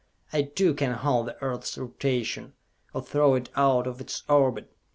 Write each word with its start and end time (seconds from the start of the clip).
I, 0.33 0.41
too, 0.41 0.73
can 0.73 0.93
halt 0.93 1.27
the 1.27 1.39
Earth's 1.43 1.77
rotation, 1.77 2.53
or 2.91 3.03
throw 3.03 3.35
it 3.35 3.51
out 3.55 3.85
of 3.85 4.01
its 4.01 4.23
orbit! 4.27 4.73